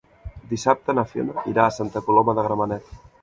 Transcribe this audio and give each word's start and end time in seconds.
Dissabte 0.53 0.95
na 0.99 1.03
Fiona 1.11 1.45
irà 1.53 1.67
a 1.67 1.75
Santa 1.77 2.03
Coloma 2.09 2.37
de 2.39 2.47
Gramenet. 2.51 2.91